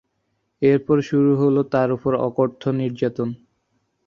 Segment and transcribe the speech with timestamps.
[0.61, 3.29] এরপর শুরু হলো তার ওপর অকথ্য নির্যাতন।